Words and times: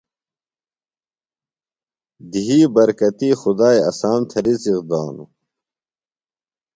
دھئی 2.31 2.59
برکتیۡ 2.73 3.35
خدائی 3.41 3.79
اسام 3.89 4.21
تھےۡ 4.29 4.41
رزق 4.45 4.77
دانوۡ۔ 4.89 5.29